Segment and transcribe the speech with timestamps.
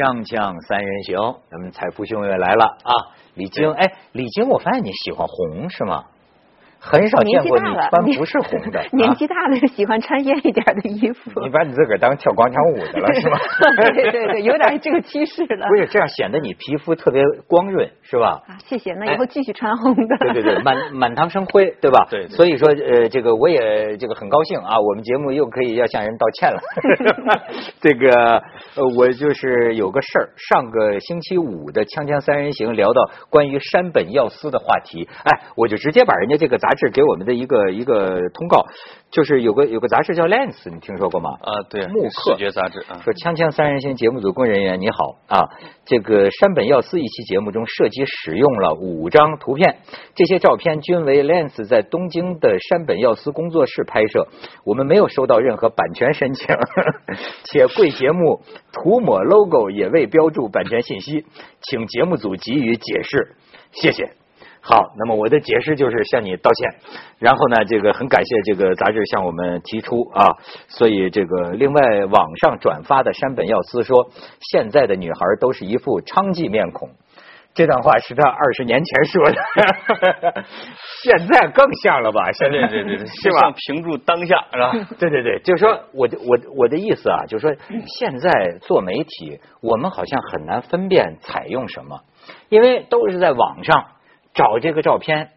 [0.00, 1.14] 锵锵三人行，
[1.50, 3.12] 咱们财富兄也来了啊！
[3.34, 6.06] 李菁，哎，李菁，我发现你喜欢红是吗？
[6.82, 11.30] 很少见过你穿不是红的， 年纪大了喜欢穿艳一点的衣服。
[11.42, 13.38] 你把你自个儿当跳广场舞的了 是吗？
[13.76, 15.66] 对对对，有点这个趋势了。
[15.68, 18.40] 不是这样显得你皮肤特别光润是吧？
[18.48, 20.16] 啊，谢谢，那以后继续穿红的。
[20.20, 22.06] 对对对，满满堂生辉，对吧？
[22.10, 22.26] 对。
[22.28, 26.60] 所以说呃，这个我也这个很高兴啊，我们节目又可以要向人道歉了。
[27.82, 28.38] 这个
[28.76, 36.69] 呃，我就是有个事儿，上个星期五的《锵锵三人行》聊到关于山本耀司的话题，哎，我就直接把人家这个杂。
[36.70, 38.64] 杂志给我们的一个一个通告，
[39.10, 41.30] 就是有个有个杂志叫《Lens》，你听说过吗？
[41.40, 43.02] 啊，对，木视觉杂志啊。
[43.02, 45.42] 说《锵锵三人行》节目组工作人员你好啊，
[45.84, 49.78] 这个山本耀司一期节目中涉及使用了五张图片，
[50.14, 54.28] 这些照片均为 Lens 在东京的山本耀司工作室拍摄，
[54.64, 56.46] 我们没有收到任何版权申请，
[57.50, 58.42] 且贵节目
[58.72, 61.26] 涂抹 logo 也未标注版权信息，
[61.62, 63.34] 请节目组给予解释，
[63.72, 64.19] 谢谢。
[64.62, 66.70] 好，那么我的解释就是向你道歉，
[67.18, 70.36] 然后呢，这个很感谢这个杂志向我们提出啊，
[70.68, 74.10] 所以这个另外网上转发的山本耀司说，
[74.52, 76.90] 现在的女孩都是一副娼妓面孔，
[77.54, 80.44] 这段话是他二十年前说的，
[81.02, 82.30] 现在更像了吧？
[82.32, 83.50] 现在对对对，是吧？
[83.66, 84.72] 评注当下是吧？
[85.00, 87.56] 对对对，就是说我我我的意思啊，就是说
[87.98, 92.00] 现在做媒体，我们好像很难分辨采用什么，
[92.50, 93.86] 因为都是在网上。
[94.34, 95.30] 找这个照片，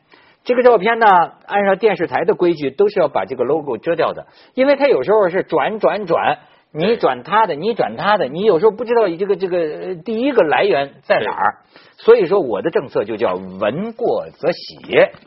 [0.44, 1.08] 这个照片呢，
[1.48, 6.40] 按照电视台的规矩，都是要把这个 logo 遮掉的，因为它有时候是转转转，
[6.74, 11.58] 你转他的，你转他的，你有时候不知道这个这个第一个来源在哪儿，
[11.98, 14.78] 所以说我的政策就叫闻过则喜，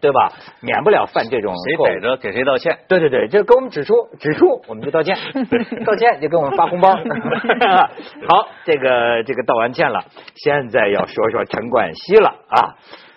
[0.00, 0.32] 对吧？
[0.60, 5.16] 免不了犯这种谁逮着给谁道歉，对对对，就给我们指出 指出，我们就道歉，
[5.86, 6.90] 道歉就给我们发红包。
[8.28, 12.74] 好，这个这个道完歉了，现在要说说陈冠希了啊。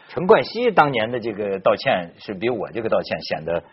[0.10, 3.64] 陈冠希当年的这个道歉是比我这个道歉显得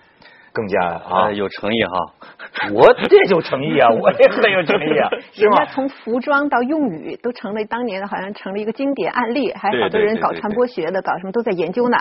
[0.52, 1.98] 更加啊有诚意哈，
[2.72, 5.64] 我这有诚意啊，我也很有诚意啊， 是吗？
[5.66, 11.96] 从服装到用语都成了当年的好像成了一个经典案例，还好多人搞传播学的，搞什么都在研究呢。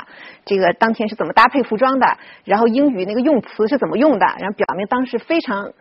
[0.45, 2.05] 这个当天是怎么搭配服装的？
[2.43, 4.25] 然后英语那个用词是怎么用的？
[4.39, 5.71] 然后表明当时非常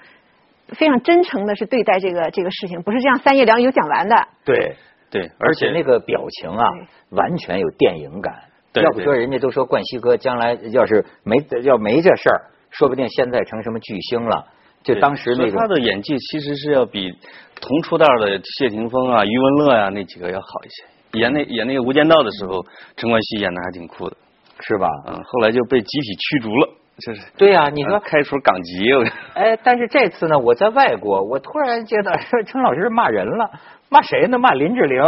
[0.68, 4.16] 非常真诚的是对待这个这个事情，不是这样三言两语讲完的。
[4.44, 4.76] 对。
[5.14, 6.66] 对，而且那个表情啊，
[7.10, 8.34] 完全有电影感。
[8.82, 14.44] 要不说人家都说冠希哥将来要是没要没这事儿，说不定现在成什么巨星了。
[14.82, 17.12] 就当时那个他的演技其实是要比
[17.60, 21.20] 同出道的谢霆锋啊、余文乐呀那几个要好一些。
[21.20, 22.66] 演那演那个《无间道》的时候，
[22.96, 24.16] 陈冠希演的还挺酷的，
[24.58, 24.88] 是吧？
[25.06, 28.88] 嗯，后来就被集体驱逐了，就是对呀，你说开除港籍。
[29.34, 32.12] 哎，但是这次呢，我在外国，我突然觉得
[32.46, 33.50] 陈老师骂人了。
[33.90, 34.38] 骂谁呢？
[34.38, 35.02] 骂林志玲。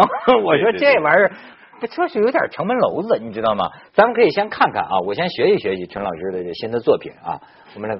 [0.45, 1.33] 我说这玩意儿，
[1.81, 3.69] 这确实有点城门楼子，你知道吗？
[3.95, 7.41] 咱们可以先看看啊，我先学习学习陈老师的这新的作品啊。
[7.75, 7.97] 我们来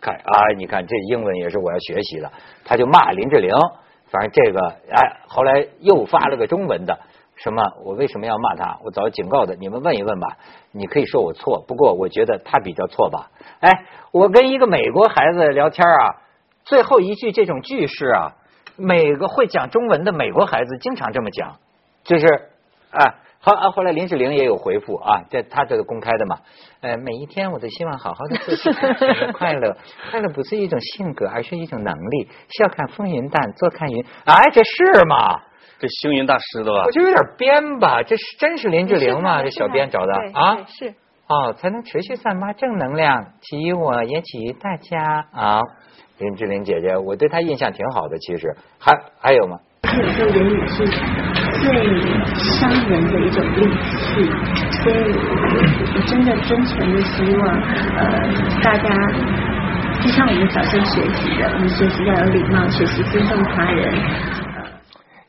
[0.00, 2.30] 看啊，你看这英文也是我要学习的。
[2.64, 3.50] 他就骂林志玲，
[4.10, 4.60] 反正这个
[4.90, 6.98] 哎，后来又发了个中文的，
[7.42, 8.78] 什么我为什么要骂他？
[8.84, 10.36] 我早警告的，你们问一问吧。
[10.70, 13.30] 你可以说我错，不过我觉得他比较错吧。
[13.60, 16.22] 哎，我跟一个美国孩子聊天啊，
[16.64, 18.32] 最后一句这种句式啊。
[18.76, 21.56] 每个会讲中文的美国孩子经常这么讲，
[22.04, 22.26] 就是
[22.90, 26.38] 啊，好啊，后来林志玲也有回复啊，这他这个公开的嘛，
[26.80, 29.76] 呃，每一天我都希望好好的做事情， 快乐，
[30.10, 32.30] 快乐不是一种性格，而是一种能力。
[32.48, 35.42] 笑看风云淡，坐看云，哎，这是吗？
[35.82, 36.84] 这星云大师的吧？
[36.86, 39.42] 我觉得有点编吧，这是真是林志玲吗？
[39.42, 40.58] 这小编找的啊？
[40.68, 40.94] 是
[41.26, 43.20] 哦，才能持续散发正能量，
[43.50, 45.60] 给予我也给予大家啊。
[46.18, 48.16] 林志玲姐姐，我对她印象挺好的。
[48.18, 49.58] 其实还还有吗？
[49.82, 51.66] 有时候言语是最
[52.38, 54.22] 伤人的一种利器，
[54.70, 54.94] 所以
[55.96, 57.60] 我真的真诚的希望，
[57.96, 58.06] 呃，
[58.62, 58.88] 大家
[60.00, 63.92] 就像我们早先学习的，我们学习要有礼貌，学习尊重他人。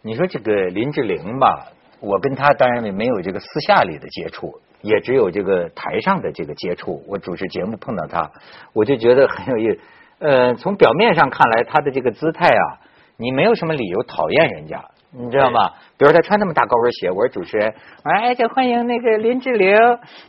[0.06, 1.68] 你说这个林志玲吧，
[2.02, 7.02] 我跟她当然也没有这个私下里的接触，也只有这个台上的这个接触。
[7.08, 8.30] 我主持节目碰到她，
[8.74, 9.80] 我就觉得很有意思。
[10.20, 12.84] 呃，从表面上看来，她的这个姿态啊，
[13.16, 15.72] 你没有什么理由讨厌人家，你知道吗？
[15.98, 17.74] 比如他穿那么大高跟鞋，我说主持人，
[18.04, 19.78] 哎，就欢迎那个林志玲，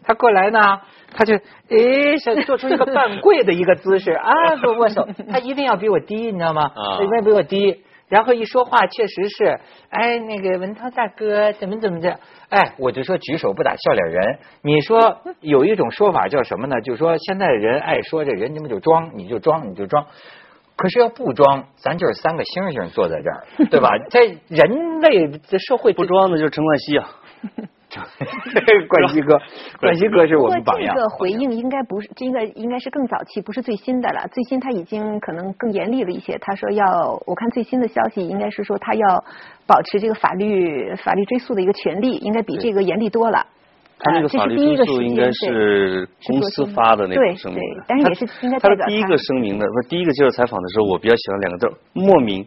[0.05, 0.83] 她过来呢，
[1.13, 6.71] 她就哎，想做出一个半跪 的一个姿势啊，不握手，她一定要比我低，你知道吗？
[7.03, 7.83] 一定要比我低。
[8.15, 9.59] 然后一说话，确实是，
[9.91, 12.17] 哎，那个文涛大哥怎么怎么着，
[12.49, 14.39] 哎，我就说举手不打笑脸人。
[14.63, 16.81] 你说 有一种说法叫什么呢？
[16.81, 20.07] 就是说现在人爱说这人，你们就装，你就装，你就装。
[20.77, 23.91] 可是要不装，咱就是三个星星坐在这儿，对吧？
[24.11, 27.11] 在人类的社会不装的就是陈冠希啊。
[28.89, 29.39] 冠希哥，
[29.81, 30.95] 冠希哥是我们榜样。
[30.95, 34.27] 这个回应应该不是，这个应该是更早期，不是最新的了。
[34.33, 36.39] 最新他已经可能更严厉了一些。
[36.39, 36.85] 他说要，
[37.27, 39.25] 我看最新的消息应该是说他要
[39.67, 43.47] 保持这个法律法律追诉的一个权利，应该比这个严厉多了。
[43.99, 52.45] 他那个法律追诉应该是公司发的那个声明，但是也是应该他的第一个声明的，不是第一个接受采访的时候，我比较喜欢两个字莫名。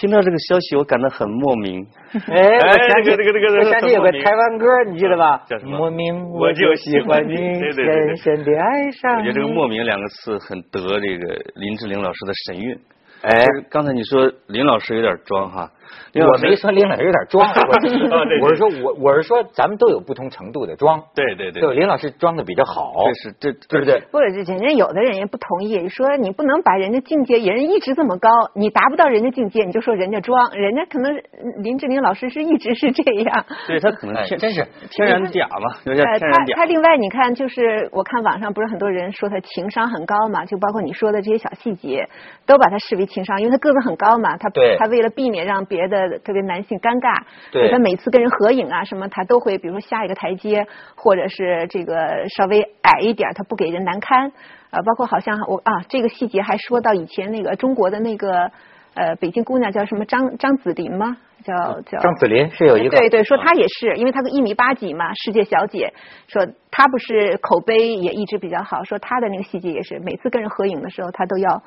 [0.00, 1.86] 听到这个消息，我感到很莫名。
[2.32, 2.58] 哎，
[3.04, 5.44] 这个这个这个，我想起有个台湾歌，你记得吧？
[5.46, 5.76] 叫什么？
[5.76, 9.18] 莫名我就喜欢你，深深的爱上。
[9.18, 12.78] 我觉得这个“莫名”两个字很得这个林志玲老师的神韵。
[13.20, 15.70] 哎，刚才你说林老师有点装哈。
[16.14, 17.48] 我没说林老师有点装，
[18.42, 21.02] 我是说，我我是说，咱们都有不同程度的装。
[21.14, 22.92] 对对对，就林老师装的比较好。
[23.06, 24.00] 这是这对不对？
[24.10, 31.14] 不是，人家有的人也不同意，说你不能把人家境界，人一直这么高，你达不到人家境界，你就说人家装，人家可能
[31.62, 33.44] 林志玲老师是一直是这样。
[33.66, 36.54] 对他可能真是 天然假嘛，有点天然假。
[36.56, 42.08] 他另外你看，就是我看网上不是很多人说他情商很高嘛，就包括你说的这些小细节，
[42.46, 44.48] 都把他视为情商，因为他个子很高嘛，他
[44.78, 46.78] 他为了避免让别的特别男性。
[46.80, 50.66] 尴尬，他每次跟人合影啊什么，他都会比如说下一个台阶，
[50.96, 54.32] 或者是这个稍微矮一点，他不给人难堪
[54.70, 54.80] 啊。
[54.80, 58.50] 包括好像我啊，这个细节还说到以前那个中国的那个
[58.94, 61.18] 呃北京姑娘叫什么张张子林吗？
[61.44, 65.92] 叫叫张子林是有一个对对，说她也是，因为她个一米八几嘛，世界小姐，
[66.28, 71.62] 说她不是口碑也一直比较好，说她的那个细节也是，每次跟人合影的时候，她都要。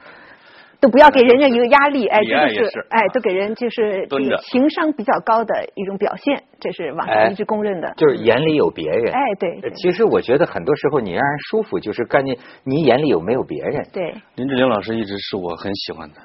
[0.84, 4.06] 都不要给人家一个压力，哎，这就是哎，都给人就是
[4.52, 7.94] 情商比较高的一种表现，这是网上一直公认的。
[7.96, 9.72] 就是眼里有别人，哎，对。
[9.76, 13.88] 其实我觉得很多时候你让人舒服，就是看你你眼里有没有别人。
[13.94, 14.14] 对。
[14.36, 16.16] 林志玲老师一直是我很喜欢的，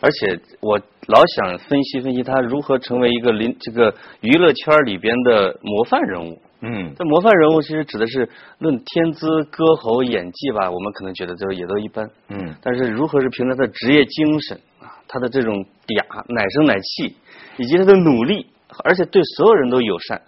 [0.00, 6.40] 而且我老想分析分析他如何成为一个林这个娱乐圈里边的模范人物。
[6.60, 8.28] 嗯，这模范人物其实指的是
[8.58, 12.08] 论天资、歌喉、演技吧，我们可能觉得就也都一般。
[12.28, 15.54] 嗯，但是如何是凭着他的职业精神啊，他的这种
[15.86, 17.14] 嗲、奶声奶气，
[17.58, 18.46] 以及他的努力，
[18.84, 20.20] 而且对所有人都友善，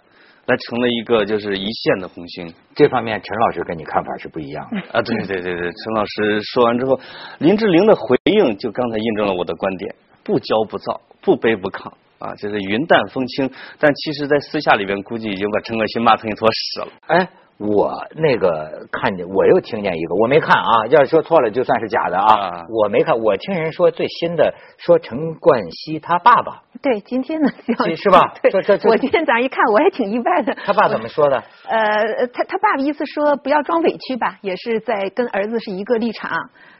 [0.45, 2.53] 来成了一个就是一线的红星。
[2.75, 5.01] 这方面陈老师跟你看法是不一样的啊。
[5.01, 6.99] 对对对对，陈老师说完之后，
[7.39, 11.91] 林志玲的回应就刚才印证了我的观点：不骄不躁，不卑不亢。
[12.19, 13.49] 啊，就是云淡风轻，
[13.79, 16.87] 但其实，在私下里边，估计已经把陈可辛骂成一坨屎了。
[17.07, 22.63] 哎，我那个看见，我又听见一个，我没看啊，要是说错了，就算是假的啊。
[22.69, 26.63] 我没看，我听人说最新的，说陈冠希他爸爸。
[26.81, 28.33] 对，今天的消息是吧？
[28.41, 28.51] 对，
[28.89, 30.55] 我今天早上一看，我还挺意外的。
[30.65, 31.43] 他爸怎么说的？
[31.67, 36.31] 呃，他他爸爸意思说不要装委屈吧，也是在跟儿子是一个立场。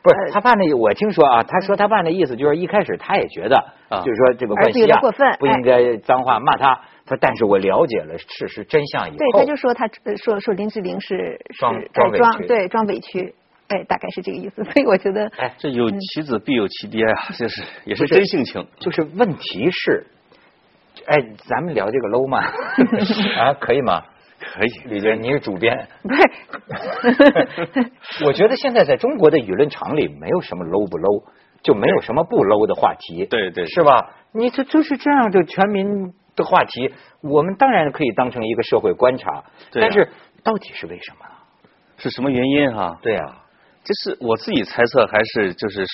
[0.02, 3.58] 不是他爸那，我听说啊，他说他爸那意思就是一开始他也觉得，
[3.90, 6.80] 就是说这个儿子有点过分，不应该脏话骂他。
[7.10, 9.90] 他但是我了解了事实真相以后，对，他就说他
[10.24, 13.34] 说说林志玲是装装委屈，对，装委屈，
[13.68, 14.64] 哎，大概是这个意思。
[14.64, 18.68] 所以我觉得，哎，这有其子必有其爹啊，就是也是真性情。
[18.80, 20.06] 就是问题是，
[21.08, 21.18] 哎，
[21.48, 22.38] 咱们聊这个 low 吗？
[23.42, 24.04] 啊，可以吗？
[24.40, 25.88] 可以，李娟，你是主编。
[26.04, 26.22] 不是，
[28.26, 31.24] 我觉得现在在中国的舆论场里，没有什么 low 不 low，
[31.62, 33.26] 就没有什么不 low 的话题。
[33.26, 34.12] 对对，是吧？
[34.32, 39.44] 你这就是这样就全民的话题，我们当然可以当成一个社会观察。
[39.72, 40.10] 但是
[40.44, 41.26] 到底是为什么？
[41.98, 42.98] 是什么原因哈？
[43.02, 43.44] 对啊，
[43.84, 45.86] 这是我自己猜测，还是就是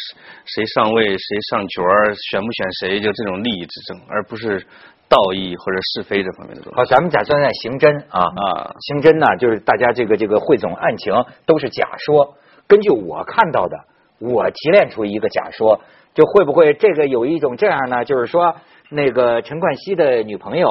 [0.45, 1.83] 谁上位谁上角
[2.29, 4.65] 选不选谁，就这种利益之争，而不是。
[5.07, 6.75] 道义或者是非这方面的东西。
[6.75, 11.13] 好，咱们假装在刑侦啊啊，刑侦呢，就是大家这个这个汇总案情
[11.45, 12.35] 都是假说。
[12.65, 13.77] 根据我看到的，
[14.17, 15.79] 我提炼出一个假说，
[16.15, 18.03] 就会不会这个有一种这样呢？
[18.03, 18.55] 就是说，
[18.95, 20.69] 那个陈冠希的女朋友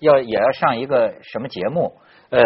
[0.00, 1.92] 要也要上一个什么节目？
[2.30, 2.42] 呃，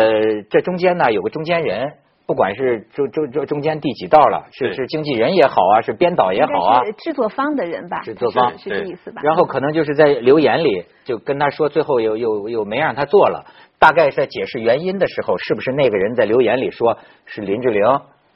[0.50, 1.92] 这中间呢有个中间人。
[2.26, 9.20] 不管是中中中中间第几道了，是是经纪人也好啊，是编导也好啊，制作方的人吧，制作方是这意思吧？
[9.24, 13.46] 然后可能就是在留言里就跟他说，最后又又又没让他做了，
[13.80, 17.82] 大概在解释原因的时候，是不是那个人在留言里说是林志玲？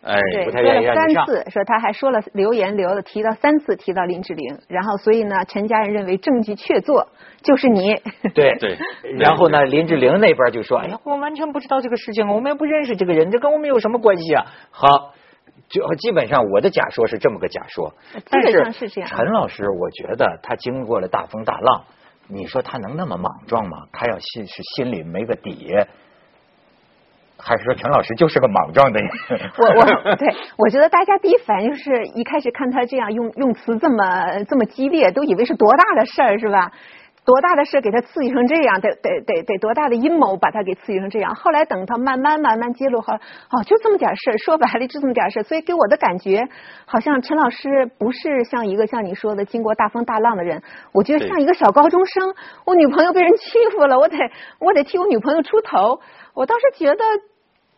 [0.04, 7.06] 哎，对，说了三次，说他还说了留言留了提到三次提到林志玲，然后所以呢，陈家人认为证据确凿，
[7.42, 7.94] 就是你。
[8.34, 8.76] 对 对，
[9.18, 15.14] 然后呢，林志玲那边就说：“哎呀，我完全不知道这个事情，我们也不认识这个人，这跟我们有什么关系啊？”好，
[15.70, 19.08] 就基本上我的假说是这么个假说，基本上是这样。
[19.08, 21.84] 陈老师，我觉得他经过了大风大浪，
[22.28, 23.86] 你说他能那么莽撞吗？
[23.90, 25.72] 他要心是心里没个底。
[27.44, 29.10] 还是说陈老师就是个莽撞的人？
[29.58, 36.72] 我我对，我觉得大家第一反应就是一开始看他这样用用词这么这么激烈，都以为是多大的事儿是吧？
[37.26, 38.80] 多大的事给他刺激成这样？
[38.82, 41.34] 得得得得多大的阴谋把他给刺激成这样？
[41.34, 46.42] 后来等他慢慢慢慢揭露，后哦就这么点事儿，说白了就这么点事儿，所以给我的感觉
[46.84, 52.34] 好像陈老师不是像一个像你说的经过大风大浪的人，我觉得像一个小高中生。
[52.66, 54.16] 我女朋友被人欺负了，我得
[54.58, 56.00] 我得替我女朋友出头。
[56.34, 57.04] 我倒是觉得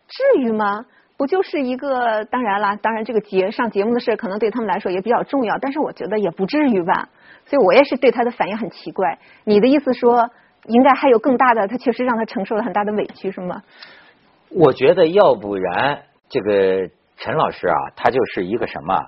[0.08, 0.86] 至于吗？
[1.16, 7.08] 不就是一个当然了，当然这个节上节目的事可能对他们来说也比较重要，但是我觉得也不至于吧。
[7.46, 9.18] 所以我也是对他的反应很奇怪。
[9.44, 10.28] 你的意思说，
[10.66, 13.62] 应该还有更大的，他确实让他承受了很大的委屈，是吗？
[14.50, 19.00] 我觉得要不然，这个陈老师啊，他就是一个什么？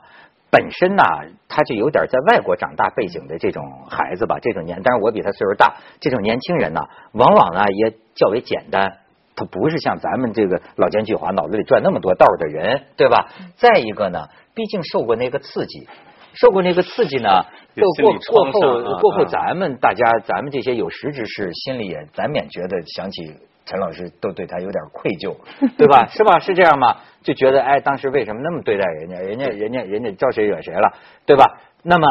[0.51, 1.03] 本身呢，
[1.47, 6.81] 他就有点在外国长大背景的这种孩子吧，这种年，但是我比他岁数大，这种年轻人呢，
[7.13, 8.97] 往往呢也较为简单，
[9.39, 13.29] 他不是像咱们这个老奸巨猾、脑子里转那么多道的人，对吧？
[13.57, 15.87] 再一个呢，毕竟受过那个刺激。
[16.35, 17.29] 受过那个刺激呢，
[17.75, 25.37] 过过后过后，咱们大家咱们这些有识之士心里也难免觉得想起陈老师都对他有点愧疚，
[25.77, 26.07] 对吧？
[26.07, 26.39] 是吧？
[26.39, 26.99] 是这样吗？
[27.23, 29.17] 就觉得哎，当时为什么那么对待人家？
[29.17, 30.93] 人家人家人家招谁惹谁了，
[31.27, 31.59] 对吧？
[31.83, 32.07] 那么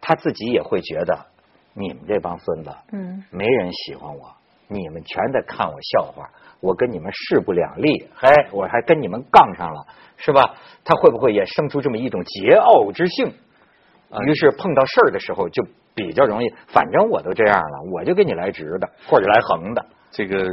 [0.00, 1.26] 他自己也会觉得
[1.72, 4.34] 你们这帮孙子，嗯，没人喜欢我，
[4.70, 9.86] 你们全在看我笑话，我跟你们势不两立，嘿，我还跟你们杠上了，
[10.16, 10.54] 是吧？
[10.84, 13.34] 他会不会也生出这么一种桀骜之性？
[14.26, 19.86] 于是碰到事儿的时候就比较容易，反正我都这样了，我就给你来直的，或者来横的。
[20.12, 20.44] 这个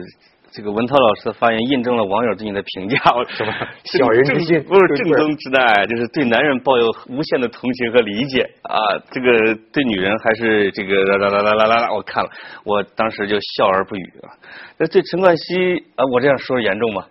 [0.58, 2.98] 这个文涛老师的发言印证了网友对你的评价，
[3.30, 3.70] 是吧？
[3.84, 8.76] 小人之心不是正宗之爱，就是对男人抱有无限的同情和理解啊。
[9.12, 9.30] 这个
[9.72, 12.30] 对女人还是这个啦啦啦啦啦啦，我看了，
[12.64, 14.34] 我当时就笑而不语啊。
[14.80, 17.06] 那对陈冠希啊，我这样说严重吗？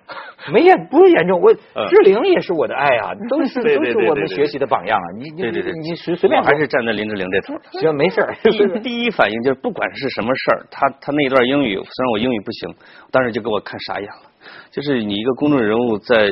[0.52, 1.40] 没严，不是严重。
[1.40, 5.06] 我志玲也是我的爱啊，都是 都是我们学习的榜样啊。
[5.18, 5.50] 你你
[5.80, 7.54] 你随随便，还是站在林志玲这头。
[7.78, 8.26] 行，没事。
[8.42, 12.74] 第第一反应就是，不管是什么事儿，他他那段英语，虽然我英语不行，
[13.10, 14.30] 当时就给我看傻眼了。
[14.70, 16.30] 就是你一个公众人物，在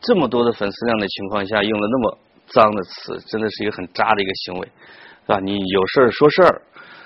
[0.00, 4.66] 这么多的粉丝量的情况下，用了那么脏的词，真的是一个很渣的一个行为，
[5.26, 5.40] 是吧？
[5.40, 6.62] 你有事儿说事儿。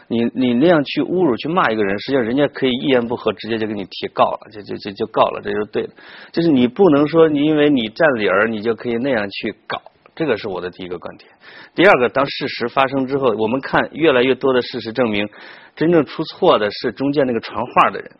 [0.08, 5.90] 你你那样去侮辱去骂一个人，实际上人家可以一言不合直接就给你提告了，就就就就告了，这就对了。
[6.32, 9.80] 就是你不能说你因为你占理儿，你就可以那样去搞，
[10.14, 11.30] 这个是我的第一个观点。
[11.74, 15.28] 第二个，当事实发生之后，我们看越来越多的事实证明，
[15.74, 18.10] 真正出错的是中间那个传话的人，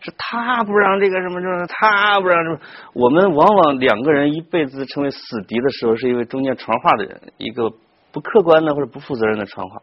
[0.00, 2.58] 是他不让这个什么什么，他不让什么。
[2.92, 5.18] 我们往往两个人一辈子成为死
[5.48, 7.70] 敌的时候，是因为中间传话的人一个
[8.12, 9.80] 不客观的或者不负责任的传话。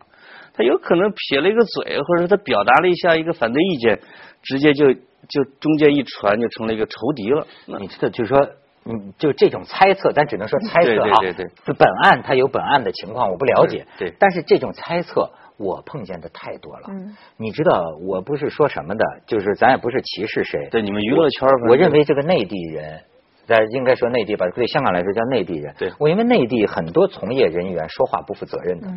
[0.54, 4.00] 他有可能撇了一个嘴，或者说他表达了一下一个反对意见，
[4.42, 7.48] 直接就就中间一传就成了一个仇敌了。
[7.80, 8.48] 你知道，就是说，
[8.86, 11.20] 嗯，就这种猜测，咱只能说猜测啊。
[11.22, 11.74] 对对对。
[11.76, 13.86] 本案他有本案的情况，我不了解。
[13.98, 14.14] 对。
[14.20, 16.88] 但是这种猜测，我碰见的太多了。
[16.90, 17.16] 嗯。
[17.38, 20.68] 你知道，我不是说什么的，就是咱也不是歧视谁。
[20.72, 23.02] 对你们娱乐圈，我认为这个内地人。
[23.46, 25.74] 在应该说内地吧，对香港来说叫内地人。
[25.78, 28.88] 对，我因为内地很多从业人员说话不负责任的，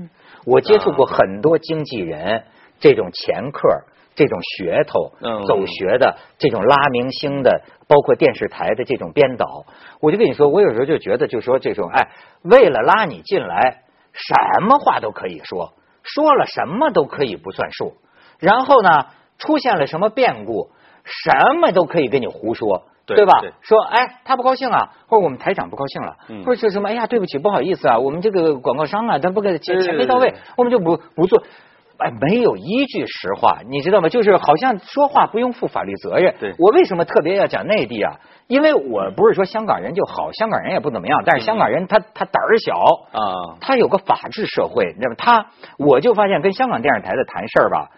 [0.47, 2.45] 我接触过很多经纪人，
[2.79, 3.69] 这种掮客、
[4.15, 5.13] 这种噱头、
[5.47, 9.65] 走穴的、这种拉明星的，包括电视台的这种编导，
[10.01, 12.11] 我就跟你说，我有时候就觉得，就说这种，哎，
[12.43, 13.83] 为了拉你进来，
[14.13, 15.73] 什么话都可以说，
[16.03, 17.95] 说了什么都可以不算数，
[18.39, 19.07] 然后呢，
[19.39, 20.71] 出现了什么变故，
[21.05, 22.85] 什么都可以跟你胡说。
[23.07, 23.41] 对吧？
[23.61, 26.89] 说哎，他不高兴啊，或者我们台长不高兴了，或者是什么？
[26.89, 31.43] 哎呀，对不起，不好意思啊，我们这个广告商啊，他不给钱钱没到位，我们就不不做。
[31.97, 34.09] 哎，没有一句实话，你知道吗？
[34.09, 36.35] 就是好像说话不用负法律责任。
[36.41, 38.15] 对，我为什么特别要讲内地啊？
[38.49, 42.75] 因为我不是说香港人就好，香港人也不怎么样，但是香港人他他胆儿小
[43.13, 45.15] 啊，他有个法治社会，你知道吗？
[45.17, 45.47] 他
[45.79, 47.89] 我就发现跟香港电视台的谈事儿吧。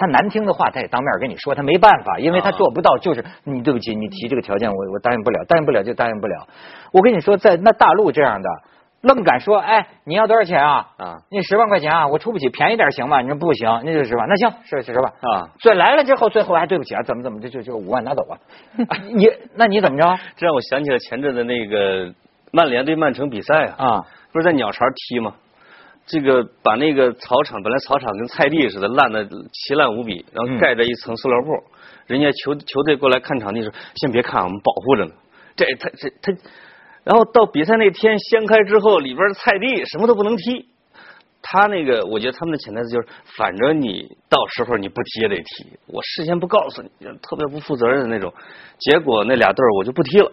[0.00, 2.96] 他难听的话，他也当面跟你说，他没办法，因为他做不到。
[2.96, 6.46] 就是你对不起，你提这个条件，我我答应不了，答应不了就答应不了。
[6.92, 8.48] 我跟你说，在那大陆这样的，
[9.02, 10.86] 愣敢说，哎，你要多少钱啊？
[10.96, 13.20] 啊，那十万块钱啊，我出不起，便宜点行吗？
[13.20, 14.26] 你说不行，那就十万。
[14.26, 15.48] 那行，是是十万啊。
[15.60, 18.38] 所以来了之后，最后还对不起啊，怎么怎么的，就就五万拿走吧。
[19.12, 20.18] 你那你怎么着？
[20.36, 22.12] 这让我想起了前阵子那个
[22.52, 25.34] 曼联对曼城比赛啊，啊，不是在鸟巢踢吗？
[26.06, 31.52] 这个把那个草场本来草场跟菜地似的烂的奇烂无比，然后盖着一层塑料布，
[32.06, 35.12] 人家球球队过来看场地时，先别看，我们保护着呢。
[35.54, 36.32] 这他这他，
[37.04, 40.66] 然后到比赛那天掀开之后，里边的菜地什么都不能踢，
[41.42, 46.88] 他那个，我觉得他们的潜台词就是，反正你到时候你不踢也得踢，我事先不告诉你，
[47.22, 48.32] 特别不负责任的那种。
[48.78, 50.32] 结果那俩队我就不踢了，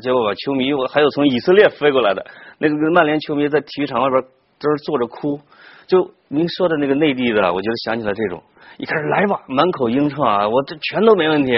[0.00, 2.26] 结果把球迷我还有从以色列飞过来的
[2.58, 4.22] 那个曼联球迷在体育场外边
[4.60, 5.40] 都是坐着哭。
[5.86, 8.42] 就您说的那个内地的，我觉得想起来这种，
[8.76, 11.52] 一开始来吧，满口应承啊，我这全都没问题。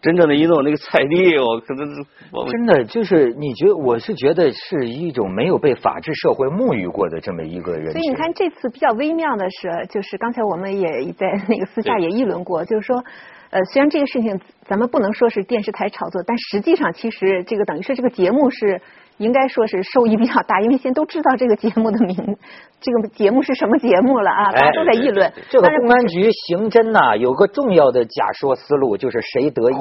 [0.00, 2.02] 真正的一弄那个菜地，我可能是
[2.50, 7.92] 真的就是你觉得我是觉得是一种没有被法治社会沐浴过的这么一个人。
[7.92, 13.04] 所以你看这次比较微妙的是，就是刚才我们也在那个私下也议论过，就是说，
[13.50, 18.80] 呃，虽然这个事情咱们不能说是电视台炒作，但实际上其实这个等于是这个节目是。
[19.20, 22.16] 应该说是受益比较大，因为现在都知道这个节目的名，
[22.80, 24.50] 这个节目是什么节目了啊？
[24.50, 25.30] 大家都在议论。
[25.50, 29.76] 这个公安局刑侦呐，有个重要的假说思路，就是谁得益。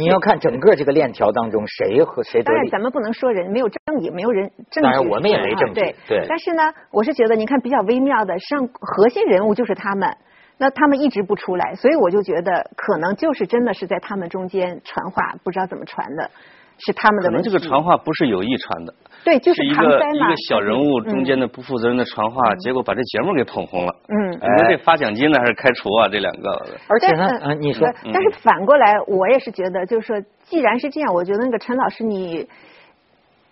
[0.00, 2.44] 你要看整个这个链条当中，谁和谁得益。
[2.44, 4.88] 当然，咱们不能说人没有证据，没有人证据。
[4.88, 5.74] 当然，我们也没证据。
[5.74, 6.24] 对对。
[6.26, 10.16] 但是呢，我是觉得，你看比较微妙的，实际上核心人物就是他们，
[10.56, 16.30] 那他们一直不出来，所以我就觉得可能就是真的是在他们中间传话，不知道怎么传的。
[16.78, 23.94] 是他们的可能这个传话不是有意传的，对，就是一个一个小人物中间的不负责任的传话，结果把这节目给捧红了。
[24.08, 26.08] 嗯，你说这发奖金呢，还是开除啊？
[26.08, 26.66] 这两个。
[26.88, 32.48] 而且呢，嗯，你说，但是反过来，我也是觉得，就是说，既然是这样，我觉得那个陈老师，你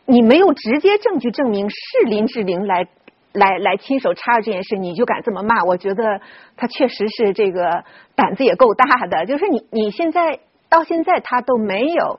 [0.07, 2.89] 你没有直接证据证明是林志玲来
[3.33, 5.63] 来来亲手插入这件事，你就敢这么骂？
[5.65, 6.21] 我觉得
[6.57, 7.85] 他确实是这个
[8.17, 9.25] 胆子也够大的。
[9.27, 12.19] 就是你你现在到现在他都没有。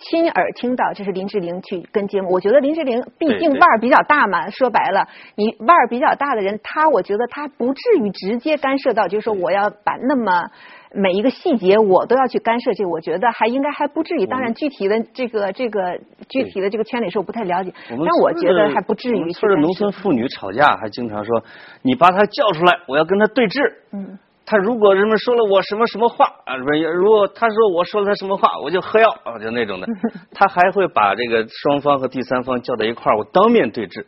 [0.00, 4.48] 亲耳听到这是林志玲去跟节目，我觉得林志玲毕竟腕儿比较大嘛。
[4.50, 10.50] 说白了，你腕儿比较大的人，他我觉得他不至于直接干涉到，就是说我要把那么
[10.92, 12.72] 每一个细节我都要去干涉。
[12.72, 14.26] 这我觉得还应该还不至于。
[14.26, 19.32] 当然，具体的这个这个具体的这个圈里是我不太了解，但我觉得还不至于。
[19.32, 21.44] 村的农村妇女吵架还经常说
[21.82, 23.60] ：“你把他叫出来，我要跟他对峙。”
[23.92, 24.18] 嗯。
[24.50, 29.86] 他如果人们说了我什么什么话啊，不是，如果他说我说了他什么话，我就喝药啊，就那种的。
[30.34, 34.04] 他还会把这个双方和第三方叫到一块儿，我当面对质。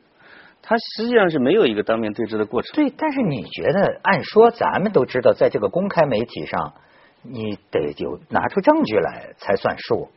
[0.61, 2.75] 他实际上是没有一个当面对质的过程。
[2.75, 6.73] 对，但是你觉得，按说咱们都知道，在这个公开媒体上，
[7.23, 10.09] 你得有拿出证据来才算数。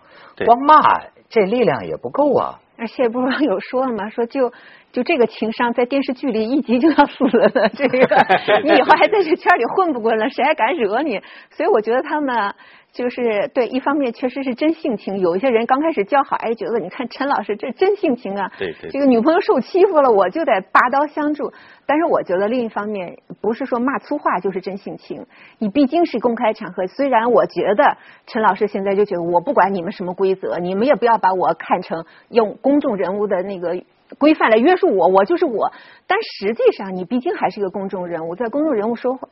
[0.44, 2.60] 光骂这力量也不够啊。
[2.80, 4.10] 而且不是有说了吗？
[4.10, 4.52] 说就。
[4.96, 7.50] 就这个情商，在电视剧里一集就要死了。
[7.74, 7.98] 这个
[8.64, 10.30] 你以后还在这圈里混不混了？
[10.30, 11.20] 谁还敢惹你？
[11.52, 12.54] 所以我觉得他们
[12.94, 15.20] 就是对，一方面确实是真性情。
[15.20, 18.50] 有一些人刚开始交好，哎，觉得你看陈老师这真性情啊。
[18.58, 18.90] 对对。
[18.90, 21.52] 这个女朋友受欺负了，我就得拔刀相助。
[21.86, 25.26] 但是我觉得另一方面，不是说骂粗话就是真性情。
[25.60, 33.84] 你毕竟是公开场合，虽然我觉得陈老师现在就觉得我不管你们什么规则，你们也不要把我看成用公众人物的那个。
[34.18, 35.72] 规范来约束我，我就是我。
[36.08, 39.28] 但实际上，你毕竟还是一个公众人物，在公众人物说话、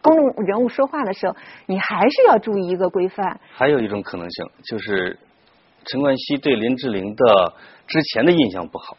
[0.00, 3.40] 公众人物说话的时候，你还是要注意一个规范。
[3.52, 5.18] 还有一种可能性，就是
[5.84, 7.54] 陈冠希对林志玲的
[7.86, 8.96] 之前的印象不好，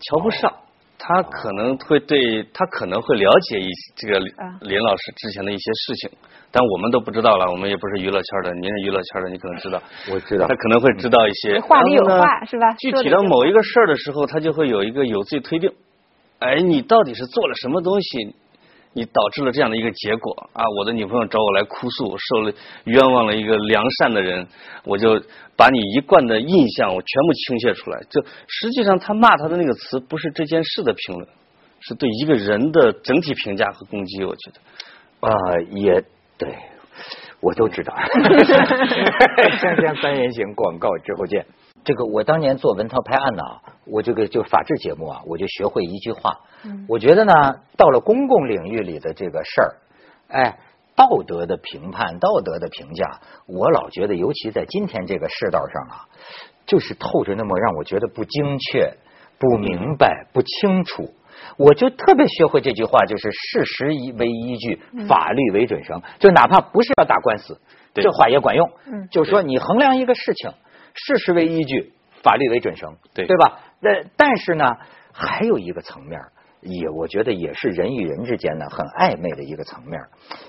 [0.00, 0.52] 瞧不上。
[1.08, 6.10] 他可能会对他可能会了解一这个林老师之前的一些事情，
[6.50, 7.48] 但我们都不知道了。
[7.48, 9.80] 我们也不是娱乐圈的，您是娱乐圈的，你可能知道。
[10.10, 10.48] 我知道。
[10.48, 11.60] 他可能会知道一些。
[11.60, 12.72] 话里有话是吧？
[12.80, 15.70] 具体到某一个事儿的时候，他就会有一个有罪推定。
[16.40, 18.34] 哎，你到底是做了什么东西？
[18.96, 20.64] 你导致了这样的一个结果啊！
[20.78, 22.52] 我的女朋友找我来哭诉，受了
[22.84, 24.48] 冤枉了一个良善的人，
[24.84, 25.22] 我就
[25.54, 28.00] 把你一贯的印象我全部倾泻出来。
[28.08, 31.28] 就实际上他骂他的那个词不是这件事的评论，
[31.80, 34.24] 是对一个人的整体评价和攻击。
[34.24, 35.30] 我觉得啊，
[35.72, 36.02] 也
[36.38, 36.56] 对，
[37.42, 37.92] 我都知道。
[38.00, 41.44] 锵锵三人行广告之后见。
[41.86, 43.42] 这个我当年做文涛拍案呢，
[43.84, 46.40] 我这个就法制节目啊，我就学会一句话。
[46.88, 47.32] 我觉得呢，
[47.76, 49.74] 到了公共领域里的这个事儿，
[50.26, 50.58] 哎，
[50.96, 55.96] 道德的评判、道德的评价，我老觉得，尤其在今天这个世道上啊，
[56.66, 58.92] 就是透着那么让我觉得不精确、
[59.38, 61.14] 不明白、不清楚。
[61.56, 63.84] 我就特别学会这句话，就是事实
[64.18, 66.02] 为依据，法律为准绳。
[66.18, 67.60] 就哪怕不是要打官司，
[67.94, 68.68] 这话也管用。
[69.12, 70.50] 就是说，你衡量一个事情。
[70.96, 73.60] 事实为依据，法律为准绳，对对吧？
[73.80, 74.78] 那但是呢，
[75.12, 76.20] 还有一个层面，
[76.62, 80.00] 也我觉得也是人与人之间呢很暧昧的一个层面，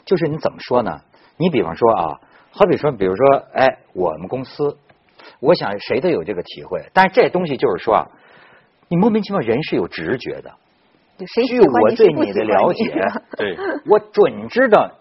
[0.06, 1.02] 就是你怎么说呢？
[1.38, 4.78] 你比方说啊，好比说，比如说，哎，我们公司，
[5.42, 8.08] 我想谁都有这个体会，但是这东西就是说啊，
[8.88, 10.54] 你莫名其妙人是有直觉的，
[11.48, 13.02] 据我对你的了解，
[13.38, 14.92] 对，我准知道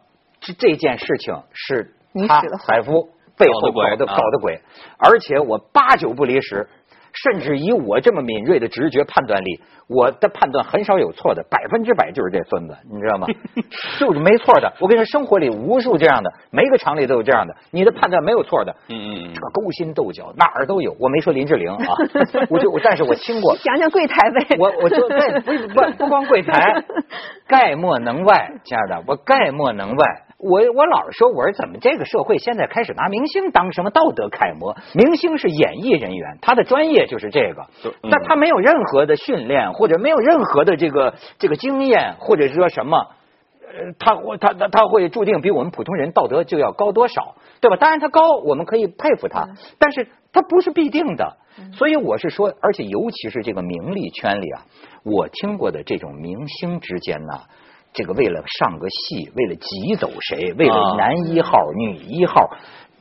[0.41, 1.95] 这这件事情是
[2.27, 3.11] 他海夫。
[3.37, 4.61] 背后搞的搞的鬼，
[4.99, 6.69] 而且我八九不离十，
[7.13, 13.27] 甚至以我这么敏锐的直觉判断力，我的判断很少有错的，百分之百就是这孙子，你知道吗？
[13.99, 14.73] 就是没错的。
[14.81, 18.75] 我跟你说，生活里无数这样的，每个厂里都有这样的，你的判断没有错的。
[18.89, 19.35] 嗯嗯嗯。
[19.35, 21.95] 这个勾心斗角哪儿都有，我没说林志玲啊，
[22.51, 23.57] 我就但是我听过。
[23.57, 24.57] 想想柜台呗。
[24.59, 26.85] 我我就不不不光柜台，
[27.49, 30.26] 概莫能外，亲爱的，我概莫能外。
[30.39, 34.77] 我我老是说，我说怎么这个社会现在开始拿明星当什么道德楷模？
[34.95, 37.67] 明星是演艺人员，他的专业就是这个，
[38.11, 42.99] 但他没有任何的训练，或者没有任何的这个这个经验，或者是说什么，
[43.63, 47.77] 呃，他会他他他会注定比我们普通人道德就要高多少，对吧？
[47.77, 51.39] 当然他高，我们可以佩服他，但是他不是必定的。
[51.73, 54.67] 所以我是说，而且尤其是这个名利圈里啊，
[55.03, 57.41] 我听过的这种明星之间呢。
[57.97, 62.51] 这个为了上个戏，为了挤走谁，为了男一号、女一号，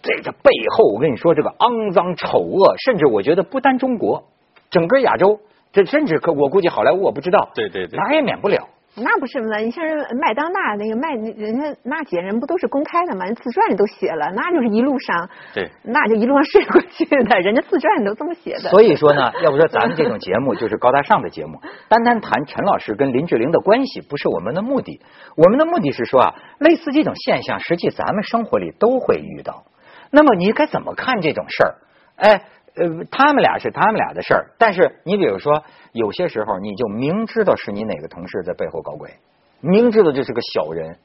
[0.01, 4.23] 这个背后我跟你说，这个肮脏丑恶，甚至我觉得不单中国，
[4.69, 5.37] 整个亚洲，
[5.73, 8.69] 这甚至可我估计好莱坞我不知道，对对对，哪也免不了。
[8.97, 9.57] 那不是嘛？
[9.57, 9.83] 你像
[10.19, 13.25] 麦当娜那个麦，人家娜姐人不都是公开的嘛？
[13.25, 18.69] 人自传里都写了，那就是一路上，对， 那就一路上睡过去的，人家自传里都这么写的。
[18.69, 25.01] 所以说呢，要不说咱们这种节目就是高大上的节目，单单谈陈老师跟林志玲的关系不是我们的目的，
[25.35, 29.65] 我们的目的是说啊，类似这种现象，实际咱们生活里都会遇到。
[30.09, 31.75] 那么你该怎么看这种事儿？
[32.15, 32.43] 哎。
[32.75, 39.15] 呃，他们俩是他们俩的事儿，但是你比如说，有些时候你就明知道是你哪个同事在背后搞鬼，
[39.61, 40.97] 明知道这是个小人，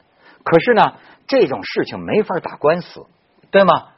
[0.42, 0.94] 可是呢，
[1.26, 3.06] 这种事情没法打官司，
[3.50, 3.88] 对吗？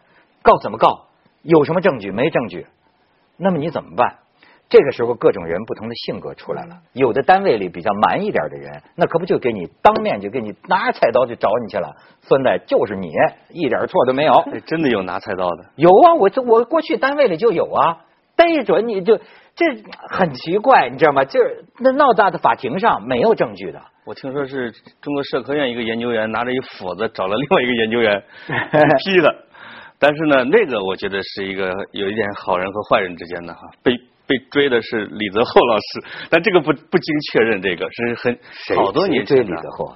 [0.43, 1.07] 告怎么告？
[1.43, 2.11] 有什么证据？
[2.11, 2.67] 没证据，
[3.37, 4.19] 那么你怎么办？
[4.73, 6.79] 这个时候，各种人不同的性格出来了。
[6.95, 11.95] 有的单位里比较蛮一点的人，那可不就给你当面就给你拿菜刀就找你去了。
[12.23, 13.13] 孙子，就是你，
[13.51, 14.33] 一点错都没有。
[14.65, 15.67] 真的有拿菜刀的？
[15.77, 17.99] 有啊，我我过去单位里就有啊，
[18.35, 19.19] 逮准你就
[19.55, 19.67] 这
[20.09, 21.27] 很奇怪，你知道吗？
[21.27, 23.83] 就是那闹大的法庭上没有证据的。
[24.07, 28.23] 我听说是中国社科院一个研究员拿着一斧子找了另外一个研究员
[29.05, 29.35] 劈的，
[29.99, 34.01] 但是呢，那个我觉得是一个有一点好人和坏人之间的哈被。
[34.33, 38.39] 被追的是李泽厚老师，但这个不不经确认，这个是很
[38.77, 39.95] 好多年追李泽厚，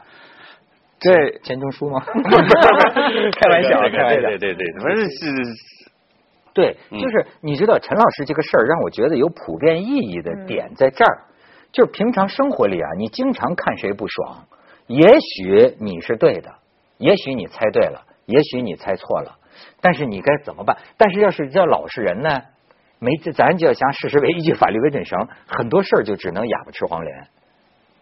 [1.00, 2.04] 这钱钟书吗？
[2.04, 5.26] 开玩笑，开玩笑，对对对，反正是，
[6.52, 11.22] 对，就是你知道陈老师这个事儿让我觉得有普遍意义的点在这儿，
[11.72, 14.44] 就是平常生活里啊，你经常看谁不爽，
[14.86, 16.52] 也许你是对的，
[16.98, 19.38] 也许你猜对了，也许你猜错了，
[19.80, 20.76] 但是你该怎么办？
[20.98, 22.42] 但是要是叫老实人呢？
[22.98, 27.26] 没这，咱就要想事实为依据，法律为准绳，很多事儿就只能哑巴吃黄连。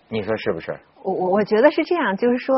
[0.09, 0.77] 你说是不是？
[1.03, 2.55] 我我我觉得是这样，就是说，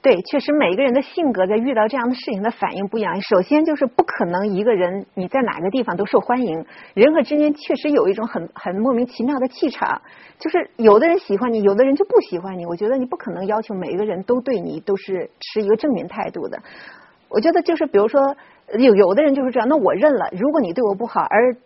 [0.00, 3.20] 对，确实每一个人的性格在遇到这样的事情的反应不一样。
[3.20, 10.00] 首先就是不可能一个人你在哪个地方都受欢迎，人和之间确实有一种很很莫名其妙的气场，
[10.38, 12.64] 就是有的人喜欢你，有的人就不喜欢你。
[12.64, 16.58] 我觉得你不可能要求每一个人都对你都是持一个正面态度的。
[17.28, 18.36] 我觉得就是比如说。
[18.78, 20.28] 有有的人就是这样，那我认了。
[20.32, 21.56] 如果你对我不好，而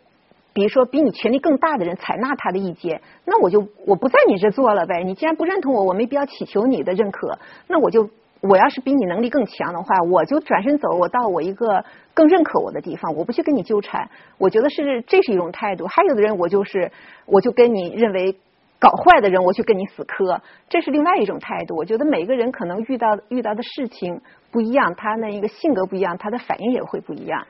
[0.53, 5.03] 比如说比你权力更大的人采纳他的意见，那我就我不在你这做了呗。
[5.05, 7.39] 你既然不认同我，我没必要祈求你的认可。
[7.67, 8.09] 那我就
[8.41, 14.09] 我要是比你能力更强的话，我就转身走，我到我一个更认可我的地方，我不去跟你纠缠。
[14.39, 15.87] 我觉得是这是一种态度。
[15.87, 16.91] 还有的人，我就是
[17.27, 18.37] 我就跟你认为
[18.85, 21.75] 搞坏的人，我去跟你死磕，这是另外一种态度。
[21.75, 24.21] 我觉得每个人可能遇到遇到的事情。
[24.53, 27.47] 不一样，他那一个性格不一样，他的反应也会不一样。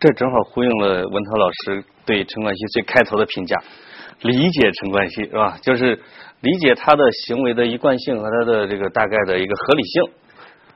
[0.00, 3.54] 这正好呼应了文涛老师对陈冠希最开头的评价，
[4.22, 5.58] 理解陈冠希是吧？
[5.60, 5.94] 就是
[6.40, 10.02] 理解他的行为的一贯性和他的这个大概的一个合理性。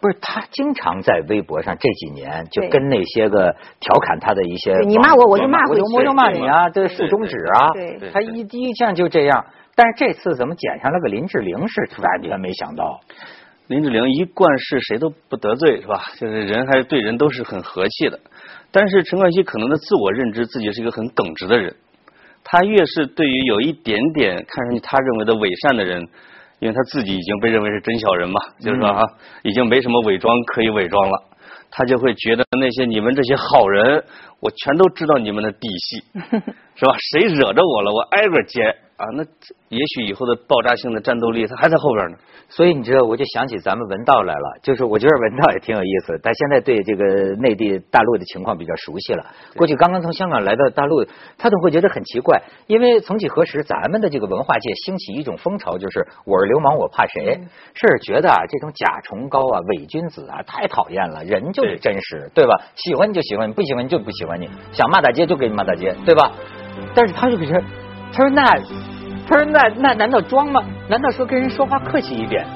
[0.03, 7.71] 不是他经常在微博上这几年就跟那些个调侃他的一些，你骂我我就骂回去，我就骂你啊，这竖中指啊，
[8.13, 9.47] 他一第一项就这样。
[9.77, 13.01] 但是这次怎么捡上了个林志玲是完全没想到。
[13.69, 16.03] 林志玲一贯是谁都不得罪是吧？
[16.19, 18.19] 就是人还是对人都是很和气的。
[18.73, 21.77] 但是陈冠希可能的自我认知自己是一个很耿直的人，
[22.43, 26.09] 他越是对于有一点点看上去他认为的伪善的人，
[26.63, 29.03] 因为他自己已经被认为是真小人嘛，就是说啊，
[29.43, 31.25] 已经没什么伪装可以伪装了，
[31.73, 34.05] 他就会觉得那些你们这些好人，
[34.43, 36.03] 我全都知道你们的底细，
[36.75, 36.93] 是吧？
[37.13, 38.61] 谁惹着我了，我挨个揭
[38.97, 39.07] 啊！
[39.15, 39.23] 那
[39.69, 42.17] 也许以后的爆炸性的战斗力，他还在后边呢。
[42.49, 44.59] 所以你知道，我就想起咱们文道来了。
[44.63, 47.05] 就是我觉得文道也挺有意思，他现在对这个
[47.37, 49.25] 内地大陆的情况比较熟悉了。
[49.57, 51.07] 过去刚刚从香港来到大陆，
[51.39, 57.41] 他总会觉得很奇怪，因为曾几何时，咱们的这个文化界兴起一种风潮，就是我是流氓，我怕谁？
[57.75, 61.25] 是觉得啊，这种假崇高啊、伪君子啊，太讨厌了。
[61.25, 62.61] 人就是真实，对吧？
[62.75, 64.32] 喜欢你就喜欢，不喜欢你就不喜欢。
[64.33, 66.33] 欢你，想骂大街就给你骂大街，对吧？
[66.95, 67.61] 但是他就给他，
[68.13, 68.43] 他说那，
[69.29, 70.63] 他说那那难道装吗？
[70.89, 72.47] 难道说跟人说话客气一点？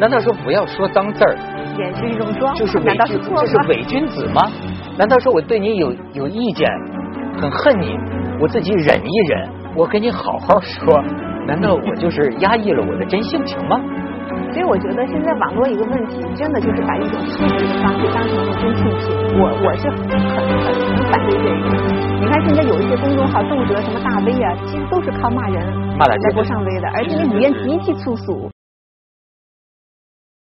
[0.00, 1.36] 难道说不要说脏字儿？
[1.76, 4.50] 也是一种装，就是伪君，就是伪君子吗？
[4.96, 6.66] 难道说我对你有有意见，
[7.38, 7.94] 很恨你，
[8.40, 11.02] 我自己忍一忍，我跟你好好说？
[11.46, 13.78] 难道我就是压抑了我的真性情吗？
[14.56, 19.12] 所以我觉得现在网络一个问题，真的就是把一种粗俗的方式当成了真性情。
[19.36, 20.72] 我我是很很很
[21.12, 21.52] 反对这个。
[22.18, 25.62] 你看现在有一些公众号，动辄什么大 V 啊，其实都是靠骂人
[25.98, 28.50] 来博上 V 的，而且那语言极其粗俗。